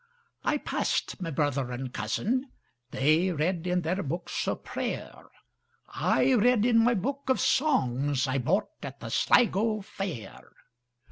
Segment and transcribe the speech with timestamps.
[0.43, 6.95] I passed my brother and cousin:They read in their books of prayer;I read in my
[6.95, 10.53] book of songsI bought at the Sligo fair.